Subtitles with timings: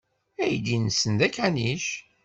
[0.43, 1.85] Aydi-nsen d akanic.